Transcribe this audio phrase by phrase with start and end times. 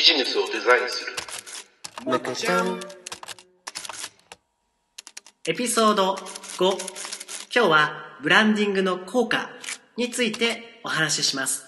[0.00, 1.12] ビジネスをデザインする。
[2.06, 2.80] むかちゃん。
[5.46, 6.70] エピソード5
[7.54, 7.92] 今日は
[8.22, 9.50] ブランディングの効果
[9.98, 11.66] についてお話しします。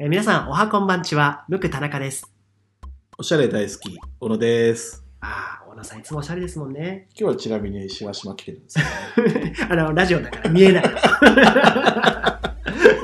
[0.00, 1.44] えー皆さんおはこんばんちは。
[1.48, 2.28] むく田中です。
[3.16, 5.04] おしゃれ大好き、小野です。
[5.20, 8.78] ああ小野さんいつもおしゃれですもんね今日はちなみにしわしま来てるんです
[9.56, 11.00] け あのラジオだから見えないど、 ま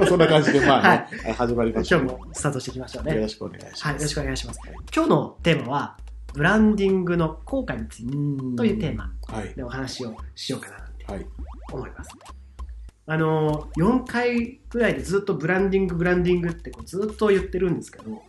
[0.03, 2.03] あ、そんな感じで、まあね、始まりましょう。
[2.03, 3.85] 今日もスタートしていきましょうねよろしくお願いします。
[3.87, 4.61] はい、よろしくお願いします。
[4.95, 5.97] 今日のテーマは、
[6.33, 9.53] ブランディングの効果についてうんというテーマはい。
[9.53, 11.27] でお話をしようかななんてはい。
[11.73, 12.11] 思います。
[13.07, 18.23] あの、4回ぐらいでずっとブランディング、ブランディングってこうずっと言ってるんですけど、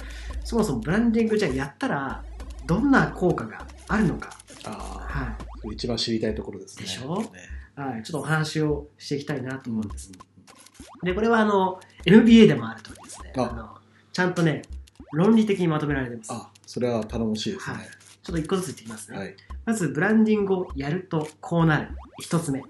[0.44, 2.24] そもそもブランディングじゃあやったら、
[2.66, 6.84] どんな効果があるのか、あはあ、それ一番知りたいところですね。
[6.84, 7.22] でしょ？
[7.22, 7.30] ね
[7.78, 10.12] い、はい、ちょっとお話をしていきたいなと思うんです。
[11.04, 13.78] で、これはあの、MBA でもあるとりですね、ああの
[14.14, 14.62] ちゃんとね、
[15.14, 16.32] 論理的にまとめられてます。
[16.32, 17.78] あ、それは頼もしいですね。
[17.78, 17.88] はい
[18.24, 19.18] ちょっと一個ずつ言っていきますね。
[19.18, 19.36] はい。
[19.66, 21.90] まず、ブランディングをやるとこうなる。
[22.20, 22.62] 一つ目。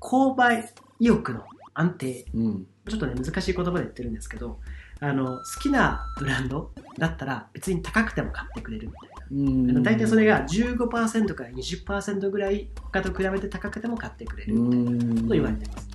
[0.00, 2.24] 購買意欲の安定。
[2.34, 2.66] うん。
[2.88, 4.58] ちょっとね、難しい言葉で言ってるんですけど、
[4.98, 9.17] あの、好きなブランドだったら別に高くても買ってくれるみたいな。
[9.30, 14.90] うん大体それが15%から20%ぐらい他と比べて高くても買ってくれるみたいな。
[14.90, 15.88] うんと言われてます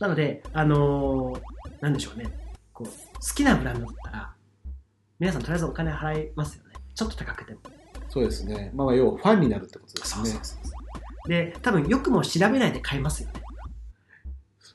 [0.00, 1.40] なので、あのー
[1.80, 2.26] なんでしょうね。
[2.72, 4.34] こう、好きなブランドだったら、
[5.18, 6.74] 皆さんとりあえずお金払いますよね。
[6.94, 7.60] ちょっと高くても。
[8.08, 8.70] そうですね。
[8.74, 10.30] まあ、要はファンになるってことですね。
[10.42, 13.42] そうで、多分よくも調べないで買いますよね。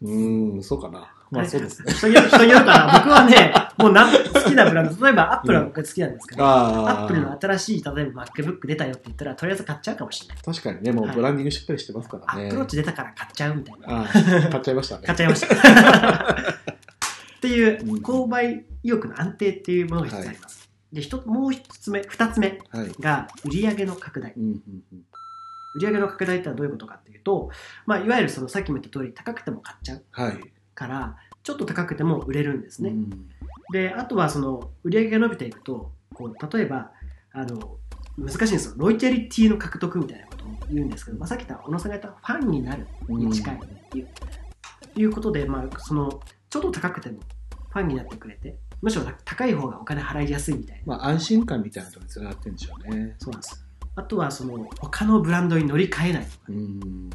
[0.02, 1.14] うん、そうかな。
[1.32, 1.94] まあ、そうですね。
[1.94, 7.04] 人によるから、僕はね、 もうなん好きなブランド、例えばアップルは僕好きなんですけど、ああ。
[7.04, 10.44] アップルの新しい、例えば MacBook 出たよって言ったら、とりあえず買っちゃうかもしれない。
[10.44, 12.44] 確かにね、もうはいブランディングしっかりしてますからね。
[12.44, 14.02] アップローチ出たから買っちゃうみたいな。
[14.02, 15.04] ああ、買っちゃいましたね。
[15.06, 15.56] 買っちゃいました。
[17.38, 20.70] っていううん、購買意欲の安定っていうものが必要になります。
[20.92, 22.92] で、一つもう一つ目、二つ目はい。
[23.00, 24.34] が売上の拡大
[25.76, 27.50] 売上の拡大ってのはどういうことかっていうと、
[27.86, 30.40] まあ、いわゆるそのさっきも言った通り高くても買っちゃうはい。
[30.74, 32.90] から、ちょっと高くても売れるんですね。
[32.90, 33.30] うん
[33.72, 36.92] で、あとはその売り上げが伸びていくと、こう例えば、
[37.32, 37.78] あの、
[38.18, 38.74] 難しいんですよ。
[38.76, 44.10] ロイヤリティの獲得みたいなことを言うんですけど、まあ、さっき言った小野さんが言ったファンになるに近いっていう,、
[45.00, 47.20] いうことで、まあ、その、ちょっと高くても
[47.70, 50.98] ファンになってくれて、むしろ高い方がお金払いやすいみたいな。
[50.98, 53.16] まあ、安心感みたいなところにつながってるんでしょうね。
[53.20, 53.66] そうなんです。
[53.96, 57.10] あとは、その、他のブランドに乗り換えないとか、うん。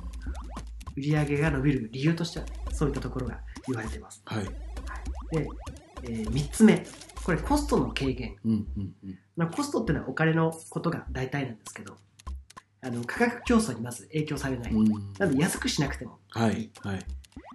[0.96, 4.22] 売り上げが伸びる理由としては、ね、そういったところが言われています。
[4.24, 4.44] はい。
[4.44, 5.48] で、
[6.04, 6.84] え3つ目。
[7.24, 8.36] これ、コストの軽減。
[8.44, 9.18] うんうんうん。
[9.36, 11.96] まあ、コストっていうのはお金のことが大体なんですけど、
[12.82, 14.72] あの価格競争にまず影響されない。
[14.72, 16.18] うんなので安くしなくても。
[16.30, 16.70] はい。
[16.80, 17.04] はい。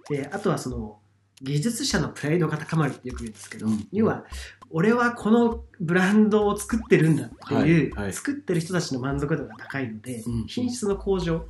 [0.09, 0.99] で、あとはその、
[1.41, 4.25] 技術者のプライドが高まるってよく言うんですけど、うん要は、
[4.69, 11.45] 俺はこのブランドを作ってるんだっていう、はいはい作ってる人たちの満足度が高いので、うん品質の向上、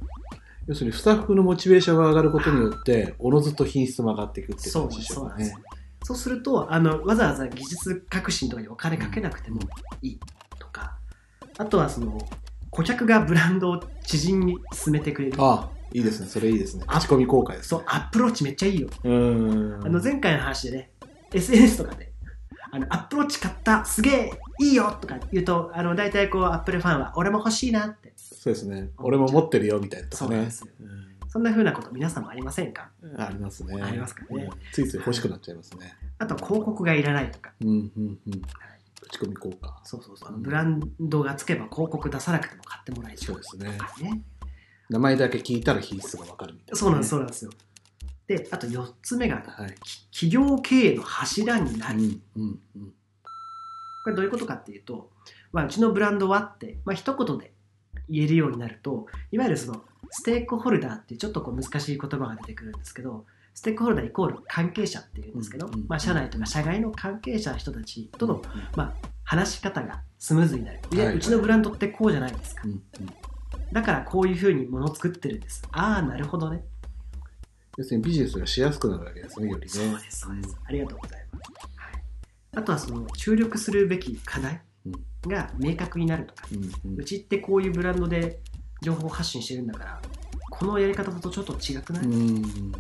[0.68, 5.82] 要するに、スタッフのモチベーションが上がることによって、おのずと品質も上がっていくっていう感じでしょうかねそうなんです。
[6.04, 9.62] そうするとあの、わざわざ技術革新とかにお金かけなくても
[10.02, 10.20] いい
[10.60, 10.98] とか、
[11.58, 12.18] あとはその、
[12.70, 15.36] 顧客がブランドを知人に勧めてくれる。
[15.42, 16.28] ああ、いいですね。
[16.28, 16.84] それいいですね。
[16.88, 18.90] あ口コミ効果ですね。、そうアップローチめっちゃいいよ。
[19.04, 19.86] うーん。
[19.86, 20.92] あの前回の話でね、
[21.34, 22.11] SNS とかで、
[22.72, 28.90] あのアップローチ買った、すげえいいよとか言うと、あの大体こう、アップルファンは、俺も欲しいなって、そうですね。
[28.98, 30.52] 俺も持ってるよ、みたいなとかねそうなんで。
[30.52, 30.68] すよ。
[31.28, 32.90] そんな風なこと皆さんもありませんか？
[33.02, 33.82] うんありますね。
[33.82, 35.94] ありますかねうんついつい欲しくなっちゃいますね。
[36.18, 38.42] あと、広告がいらないとか、うんうんうん。
[39.10, 39.80] 口コミ効果。
[39.84, 43.78] そうそうそう、ブランドがつけば広告出さなくても買ってもらえるそうですね。
[44.02, 44.22] ね。
[44.90, 46.80] 名前だけ聞いたら品質がわかるみたいなね。
[46.80, 47.52] そうなんです、そうなんですよ。
[48.38, 49.76] で、あと4つ目が、はい。
[50.12, 52.00] き企業経営の柱になる。
[52.00, 52.94] うんうんうん。
[54.04, 55.12] これどういうことかっていうと、
[55.52, 57.54] まあ、うちのブランドはって、まあ、一言で
[58.10, 68.42] 言えるようになると、いわゆるそのステークホルダーっていうちょっとこう難しい言葉が出てくるんですけど、ステークホルダーイコール関係者っていうんですけど、うんうんまあ、社内とか社外の関係者の人たちとの、
[68.76, 70.80] まあ、話し方がスムーズになる。
[70.94, 72.62] いやはいうちのブランドってこうじゃないですか。
[72.66, 72.82] うんうん。
[73.74, 75.62] だからこういうふうにものを作ってるんです。
[75.72, 76.64] ああ、なるほどね。
[77.78, 79.70] 要するにビジネスがしやすくなるわけですね、よりね。
[79.70, 80.58] そうです、そうです。
[80.66, 81.52] ありがとうございます。
[81.78, 82.04] はい、
[82.56, 84.62] あとはその注力するべき課題
[85.28, 88.40] が明確になるとか、うんうんうちってこういうブランドで
[88.82, 90.02] 情報発信してるんだから、
[90.50, 92.72] このやり方だとちょっと違くない、うん。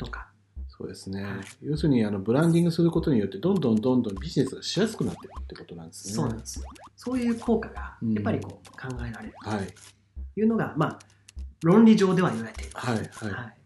[0.00, 0.28] とか。
[0.76, 1.22] そうですね。
[1.22, 1.32] はい
[1.62, 6.14] 要するにあのブランディングすることによってどんどんどんどんビジネスがしやすくなっていくってことなんですね。
[6.14, 6.64] そうなんですよ。
[6.96, 9.66] そういう効果がうんやっぱりこう考えられるはい。
[10.34, 10.98] というのが、まあ、
[11.62, 12.86] 論理上では言われています。
[12.88, 13.63] はいはいはい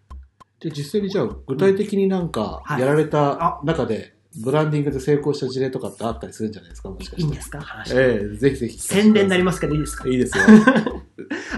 [0.60, 7.22] で、実際にじゃあ、具体的になんか、はいやられた中で、ブランディングで成功した事例とかってあったりするんじゃないですか、もしかして。
[7.22, 7.94] いいんですか話。
[7.94, 8.78] ええぜひぜひ。
[8.78, 10.08] 宣伝になりまますけどいいですか？
[10.08, 10.44] いいですよ。
[10.46, 11.00] ありがとう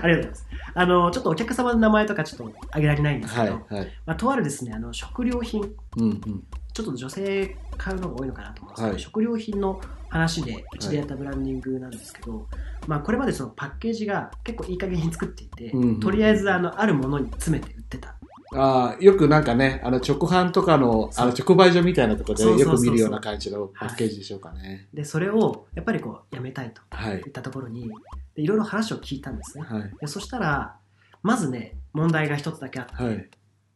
[0.00, 0.46] ございます。
[0.74, 3.88] あの、ちょっとお客様の名前とかちょっと挙げられないんですけど、はい、はい。
[4.06, 6.44] まあ、とあるですね、あの食料品、うん、うん。
[6.72, 12.46] ちょっと女性買うのが多いのかなと思うんですけど、はい食料品の話でうちでやったブランディングなんですけど、
[12.86, 18.14] まあ、これまでそのパッケージが結構いい加減に作っていて、うんうんとりあえずあのあるものに詰めて売ってた。
[18.52, 24.88] ああ、よくなんかね、あの、直販とかの、あの、直売所みたいなところでよく見るような感じのパッケージでしょうかね。
[24.92, 27.28] で、それをやっぱりこうやめたいとはいい。
[27.28, 27.88] ったところに、
[28.34, 29.64] でいろいろ話を聞いたんですね。
[29.68, 29.90] はい。
[30.00, 30.76] でそしたら、
[31.22, 33.28] まずね、問題が一つだけあって、はい。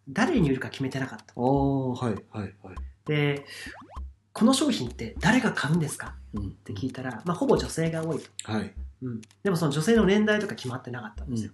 [0.09, 1.41] 誰に売るか決めてなかった。
[1.41, 2.75] はい、はい、はい。
[3.07, 3.45] で、
[4.33, 6.17] この商品って誰が買うんですか？
[6.35, 6.43] うん。
[6.43, 8.53] っって聞いたら、まあ、ほぼ女性が多いと。
[8.53, 8.75] はい。
[9.03, 11.53] うん、でもその女性の年代とか決まってなかったんうんですよ。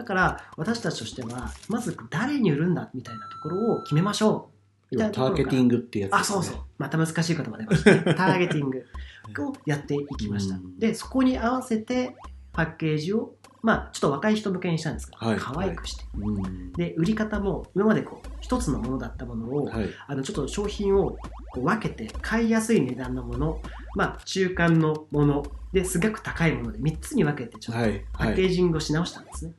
[0.00, 4.48] だから私たちとしては、まず誰に売るんだみたいなところを決めましょ
[4.90, 4.96] う。
[4.96, 6.56] 要はターゲティングってやつあ、そうそう。
[6.78, 8.02] また難しい言葉出ましたね。
[8.16, 8.78] ターゲティング
[9.48, 10.78] をやっていきましたうん。
[10.78, 12.16] で、そこに合わせて
[12.52, 16.04] パッケージを、まあ、ちょっと若い人向けにしたんですが、はい可愛くして。
[16.18, 16.72] うん。
[16.72, 19.90] で、売り方も今までこう、一つのものだったものを、はい。
[20.06, 21.18] あのちょっと商品を
[21.52, 23.60] こう分けて買いやすい値段のもの、
[23.96, 28.04] まあ、中間のものですごく高いもので3つに分けてちょっとはい。
[28.12, 28.50] パッケはい。
[28.50, 29.52] ージングをし直したんですね。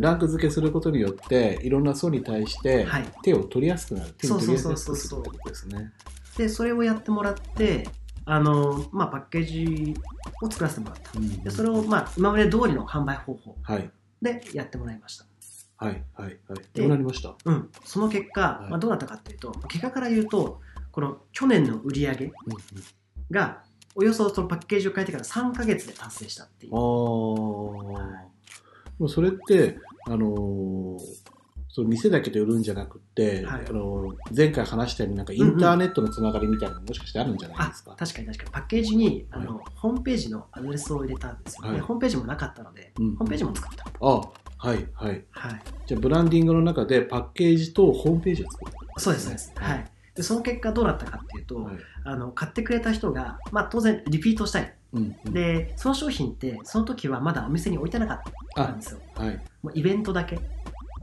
[0.00, 4.12] ランク付けすることによって、いろんな層に対してはい、手を取りやすくなる。
[4.18, 5.92] 手に取りやすそうそうくすそうそうるってことですね。
[6.36, 7.88] でそれをやってもらって
[8.24, 9.94] あの、まあ、パッケージ
[10.40, 11.18] を作らせてもらった。
[11.18, 13.90] うんでそれを、まあ、今まで通りの販売方法はい。
[14.22, 15.26] でやってもらいました。
[15.76, 16.02] はい。
[16.14, 16.38] はい。
[16.48, 16.58] はい。
[16.74, 17.34] でどうなりました？
[17.44, 20.60] うん、その結果、はいまあ、どうなったかっていうと結果から言うと
[20.92, 22.32] この去年の売り上げうん
[23.30, 23.62] が
[23.94, 28.22] およそそのパッケージを変えてから3ヶ月で達成したっていうああ。
[29.02, 30.98] もうそれって、あのー
[31.74, 33.64] その店だけで売るんじゃなくて、はい。
[33.66, 37.96] あのー前回話したようになんかインターネットのつながりみたいなのももしかしてあるんじゃないあですか？
[37.98, 38.50] 確かに確かに。
[38.50, 41.76] パッケージにあの、はホームページのアドレスを入れたんですよ、はい。
[41.76, 43.16] でホームページもなかったので、うん。
[43.16, 45.24] ホームページも作った、あはいはい。
[45.30, 48.72] はい、じゃあブランディングの中でパッケージとホームページを作る。
[48.98, 49.84] そうですそうです、はい、
[50.14, 51.76] でその結果どうなったかっていうと、はい。
[52.04, 55.32] あの買ってくれた人が、まあ、当然リピートしたいうんうん。
[55.32, 58.20] でその商品ってその時はまだお店に置いてなかっ
[58.54, 58.62] た。
[58.62, 59.00] んあですよ。
[59.14, 59.40] はい。
[59.62, 60.38] もうイベントだけ。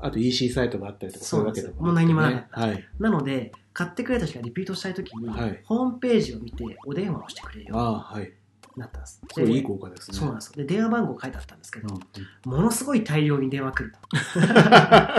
[0.02, 2.62] あと EC サイトもあったりとかそういうわけでももう何もなかった。
[2.62, 2.86] はい。
[3.00, 5.62] なので買ってくれた人がリピートしたい時に、はい。
[5.66, 8.32] ホームページを見てお電話をしてくれるようああ、はい。
[8.80, 9.22] になったんです。
[9.34, 10.18] すごいいいで効果ですね。
[10.18, 10.54] そうなんですよ。
[10.56, 12.52] で電話番号書いてあったんですけど、うん。
[12.52, 13.96] ものすごい大量に電話来る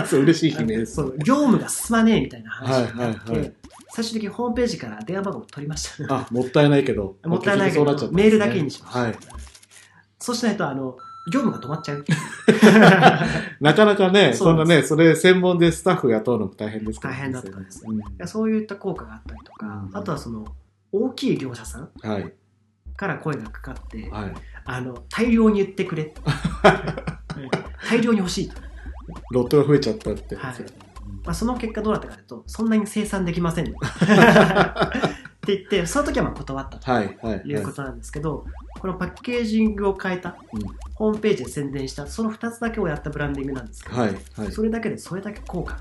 [0.01, 0.07] と。
[0.09, 0.95] そう、嬉しい悲鳴です。
[0.95, 3.55] そう業務が進まねえみたいな話になって、はいはいはい。
[3.93, 6.15] 最終的にホームページから電話番号を取りました。
[6.15, 7.17] あ、もったいないけど。
[7.25, 9.15] もったいないけど、メールだけにしました、はい。
[10.19, 10.97] そうしないとあの
[11.33, 12.05] 業務が止まっちゃう。
[13.61, 17.15] なかなかね、そなんなね、それ専門でスタッフ雇うのも大変ですから。
[17.15, 17.85] 大変だったんです。
[18.27, 19.97] そういった効果があったりとか、うん。
[19.97, 20.47] あとはその
[20.93, 21.91] 大きい業者さん。
[22.03, 22.33] はい。
[23.01, 24.33] から声がかかって、はい。
[24.67, 26.09] あの大量に言ってくれ、う
[27.41, 27.51] ん
[27.89, 28.61] 大量に欲しいと、
[29.31, 30.37] ロットが増えちゃったって。
[30.37, 30.55] はい
[31.25, 33.69] まあ、その結果どうなったかというとそんなに生産できません っ
[35.41, 37.43] て言ってその時はまあ断ったとはい、はい。
[37.45, 38.45] いうことなんですけど、
[38.79, 40.61] このパッケージングを変えた、うん
[40.95, 44.53] ホームページで宣伝したその2つだけをやったブランディングなんですけど、はい、はい。
[44.53, 45.81] それだけでそれだけ効果が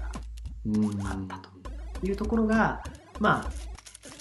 [0.66, 1.38] うんあった
[2.00, 2.82] というところが
[3.20, 3.52] まあ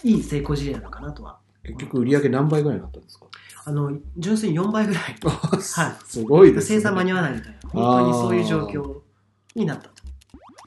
[0.03, 3.27] いい成功事例なのかなとは結局売り上げ何倍ぐらいになったんですか？
[3.65, 5.03] あの純粋に4倍ぐらい。
[5.23, 5.87] はい。
[5.87, 6.77] はすごいですね。
[6.79, 9.01] 生産間に合わないみたいな本当にそういう状況
[9.55, 9.85] になった。
[9.85, 9.91] と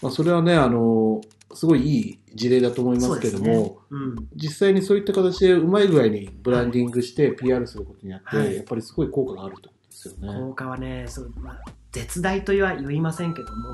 [0.04, 1.22] まあ、それはね、あの、
[1.54, 4.28] すごいいい事例だと思いますけども、ねうん。
[4.36, 8.56] 実際にそういった形でうまい具合にブランディングして PR することによって、はい。
[8.56, 10.40] やっぱりすごい効果があるってことですよね。
[10.40, 13.70] 効果はねそう、まあ、絶大とは言いませんけども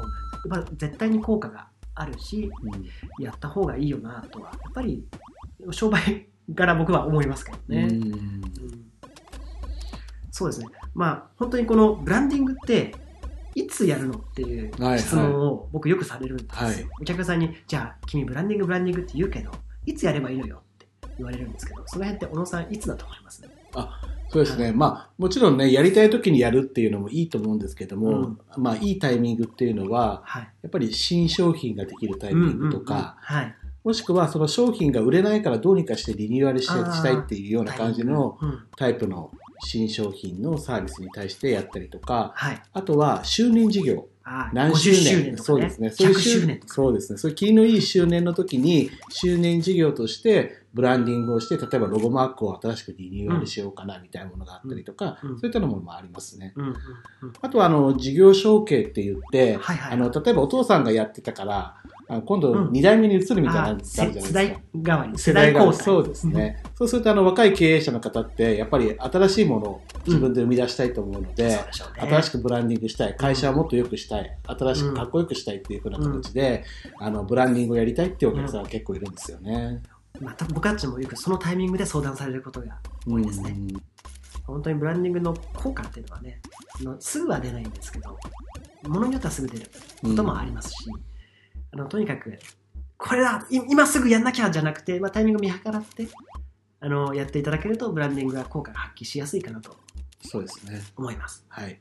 [0.49, 3.23] やっぱ絶対に効果があるしうん。
[3.23, 5.05] やった方がいいよなとはやっぱり
[5.71, 8.03] 商売から僕は思いますけどね、うん。
[8.03, 8.41] うん
[10.31, 10.67] そうですね。
[10.93, 12.93] まあ本当にこのブランディングって
[13.55, 16.87] いつやるのっていう質問を僕よくされるんですよ、はい。
[17.01, 19.49] お客さんにじゃあ君ブランディングブランディングって言うけど
[19.85, 20.87] いつやればいいのよって
[21.17, 23.41] 言われるんですけどその辺って小野さんいつだと思います？
[23.41, 23.49] ね
[24.29, 24.73] そうですね。
[24.73, 28.39] まあ、もちろんね、やりたい時にやるっていうのもいいと思うんですけども、うん。
[28.57, 30.49] まあ、いいタイミングっていうのは、はい。
[30.63, 33.13] やっぱり新商品ができるタイミングとか、うんうんうん。
[33.21, 33.55] はい
[33.87, 39.31] もしくはその商品が売れないからどうにかしてリニューアルしたいっていうような感じのうんタイプの
[39.63, 44.07] 新商品のサービスに対してやったりとか、はいあとは周年事業。
[44.51, 45.89] 何周50年周年ねそうですね。
[45.89, 47.17] そういう100周年そうですね。
[47.17, 56.51] そういう気のいい周年の時に、周年事業としてブランディングをして、例えばロゴマークを新しくリニューアルしようかなみたいなものがあったりとか、うんうんそういったものもありますね。
[56.57, 56.77] うんうんうん
[57.41, 61.77] あとは、あの、事業承継って言って、はいはいあの、例えばお父さんがやってたから、
[62.09, 64.39] あ今度うん2代目に移るみたいなのがああるじゃないですか。
[64.39, 65.85] 世代代わり、世代が交代。
[65.85, 66.63] そうですね。
[66.75, 71.35] そうすると、あの、若い経営者の方って、やっぱり新しいものを自分で生み出したいと思うのうん。
[71.35, 71.59] で。
[71.97, 76.63] 新しくブランディングしたい、会社をもっと良くしたい、新しくかっこよくしたいっていう風な形で、
[76.99, 79.81] あの、ブランディングをやりたいっていうお客さんが結構いるんですよね。
[80.21, 83.55] また僕たちもよくそのタイミングで相談されることが多いですね。
[84.45, 86.39] 本当にブランディングの効果っていうのはね、
[86.99, 88.17] すぐは出ないんですけど、
[88.87, 89.69] ものによってはすぐ出る
[90.01, 90.75] こともありますし、
[91.77, 92.39] あのとにかく、
[92.97, 96.07] これだい今すぐやんなきゃじゃなくて、まあ、タイミングを見計らって
[96.79, 99.77] あのやっていただけると、ブランディングが効果が発揮しやすいかなと
[100.25, 100.81] そうですね。
[100.95, 101.45] 思います。
[101.47, 101.77] はい。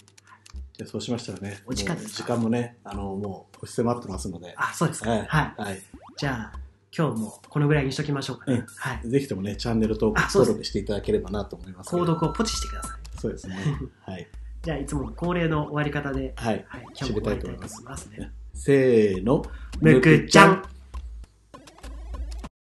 [0.75, 5.11] じゃあそうしましたらね、お時間ですか時間もね、あの、もう押し迫ってますので、あ、そうですか。
[5.11, 5.63] ははいい。
[5.63, 5.83] はい。
[6.19, 6.59] じゃあ、
[6.97, 8.59] 今日もこのぐらいにしときましょうかね。
[8.59, 9.09] うんはい。
[9.09, 11.95] ぜひともね、チャンネル登録登録していただければなと思います。
[11.95, 13.19] 購読をポチしてください。
[13.21, 13.57] そうですね。
[14.01, 14.29] はい。
[14.63, 16.65] じゃあ、いつもの恒例の終わり方で、はい。
[16.69, 18.33] はい、今日も終わりたいと思いますね。
[18.57, 19.45] せーの。
[19.81, 20.63] むくちゃん。